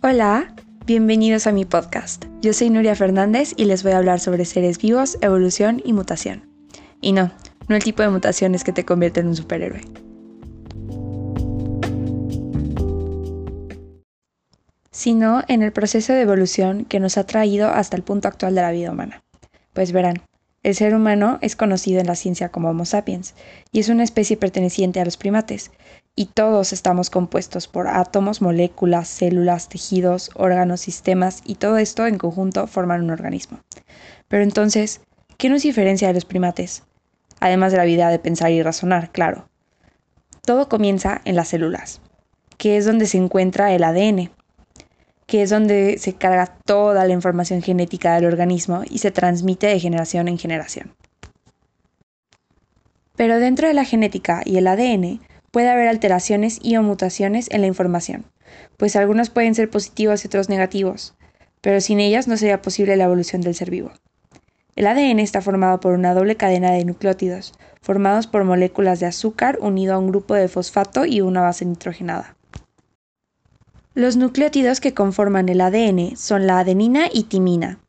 [0.00, 0.54] Hola,
[0.86, 2.26] bienvenidos a mi podcast.
[2.40, 6.48] Yo soy Nuria Fernández y les voy a hablar sobre seres vivos, evolución y mutación.
[7.00, 7.32] Y no,
[7.66, 9.80] no el tipo de mutaciones que te convierte en un superhéroe.
[14.92, 18.62] sino en el proceso de evolución que nos ha traído hasta el punto actual de
[18.62, 19.22] la vida humana.
[19.72, 20.22] Pues verán,
[20.64, 23.34] el ser humano es conocido en la ciencia como Homo sapiens
[23.70, 25.70] y es una especie perteneciente a los primates,
[26.18, 32.18] y todos estamos compuestos por átomos, moléculas, células, tejidos, órganos, sistemas, y todo esto en
[32.18, 33.60] conjunto forman un organismo.
[34.26, 35.00] Pero entonces,
[35.36, 36.82] ¿qué nos diferencia de los primates?
[37.38, 39.48] Además de la habilidad de pensar y razonar, claro.
[40.44, 42.00] Todo comienza en las células,
[42.56, 44.32] que es donde se encuentra el ADN,
[45.26, 49.78] que es donde se carga toda la información genética del organismo y se transmite de
[49.78, 50.96] generación en generación.
[53.14, 57.62] Pero dentro de la genética y el ADN puede haber alteraciones y o mutaciones en
[57.62, 58.24] la información,
[58.76, 61.14] pues algunos pueden ser positivos y otros negativos,
[61.60, 63.92] pero sin ellas no sería posible la evolución del ser vivo.
[64.76, 69.58] El ADN está formado por una doble cadena de nucleótidos, formados por moléculas de azúcar
[69.60, 72.36] unido a un grupo de fosfato y una base nitrogenada.
[73.94, 77.80] Los nucleótidos que conforman el ADN son la adenina y timina,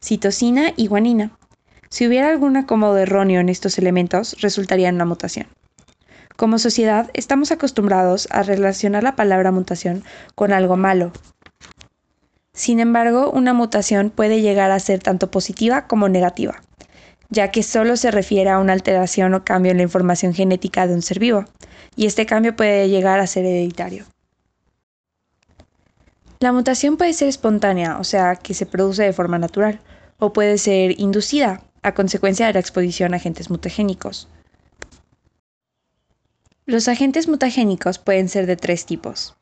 [0.00, 1.36] citosina y guanina.
[1.88, 5.48] Si hubiera algún acomodo erróneo en estos elementos, resultaría en una mutación.
[6.36, 11.12] Como sociedad, estamos acostumbrados a relacionar la palabra mutación con algo malo.
[12.52, 16.62] Sin embargo, una mutación puede llegar a ser tanto positiva como negativa,
[17.30, 20.94] ya que solo se refiere a una alteración o cambio en la información genética de
[20.94, 21.46] un ser vivo,
[21.96, 24.04] y este cambio puede llegar a ser hereditario.
[26.40, 29.80] La mutación puede ser espontánea, o sea, que se produce de forma natural,
[30.18, 34.28] o puede ser inducida, a consecuencia de la exposición a agentes mutagénicos.
[36.68, 39.36] Los agentes mutagénicos pueden ser de tres tipos,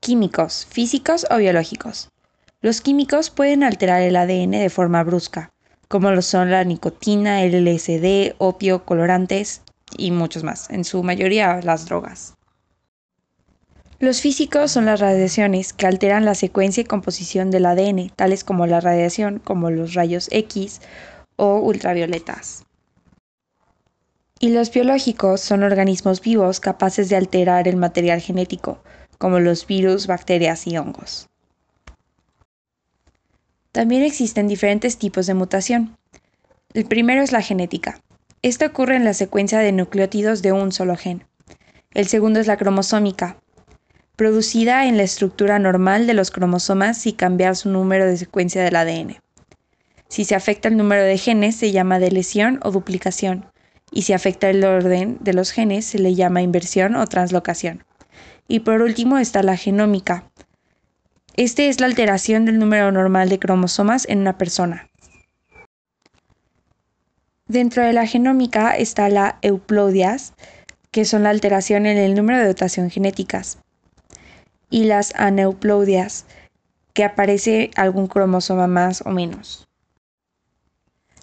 [0.00, 2.08] químicos, físicos o biológicos.
[2.62, 5.50] Los químicos pueden alterar el ADN de forma brusca,
[5.88, 9.60] como lo son la nicotina, el LSD, opio, colorantes
[9.98, 12.32] y muchos más, en su mayoría las drogas.
[13.98, 18.66] Los físicos son las radiaciones que alteran la secuencia y composición del ADN, tales como
[18.66, 20.80] la radiación, como los rayos X
[21.36, 22.64] o ultravioletas.
[24.42, 28.82] Y los biológicos son organismos vivos capaces de alterar el material genético,
[29.18, 31.28] como los virus, bacterias y hongos.
[33.70, 35.98] También existen diferentes tipos de mutación.
[36.72, 38.00] El primero es la genética.
[38.40, 41.22] Esto ocurre en la secuencia de nucleótidos de un solo gen.
[41.92, 43.36] El segundo es la cromosómica,
[44.16, 48.76] producida en la estructura normal de los cromosomas si cambiar su número de secuencia del
[48.76, 49.18] ADN.
[50.08, 53.44] Si se afecta el número de genes se llama delesión o duplicación,
[53.90, 57.84] y si afecta el orden de los genes se le llama inversión o translocación.
[58.48, 60.24] Y por último está la genómica.
[61.36, 64.90] Este es la alteración del número normal de cromosomas en una persona.
[67.46, 70.34] Dentro de la genómica está la euplodias,
[70.90, 73.58] que son la alteración en el número de dotación genéticas
[74.70, 76.26] y las aneuploidias,
[76.94, 79.69] que aparece algún cromosoma más o menos.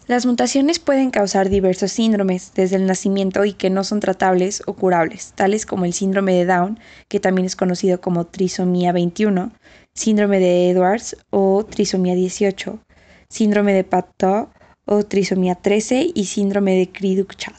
[0.07, 4.71] Las mutaciones pueden causar diversos síndromes desde el nacimiento y que no son tratables o
[4.71, 6.79] curables, tales como el síndrome de Down,
[7.09, 9.51] que también es conocido como trisomía 21,
[9.93, 12.79] síndrome de Edwards o trisomía 18,
[13.27, 14.47] síndrome de Pateau
[14.85, 17.55] o trisomía 13 y síndrome de cri chat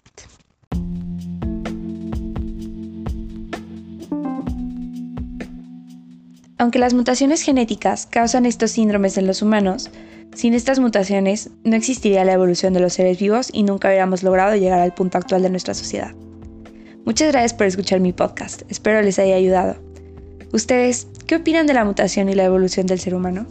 [6.57, 9.91] Aunque las mutaciones genéticas causan estos síndromes en los humanos,
[10.39, 14.55] sin estas mutaciones no existiría la evolución de los seres vivos y nunca hubiéramos logrado
[14.55, 16.15] llegar al punto actual de nuestra sociedad.
[17.05, 19.75] Muchas gracias por escuchar mi podcast, espero les haya ayudado.
[20.53, 23.49] ¿Ustedes qué opinan de la mutación y la evolución del ser humano?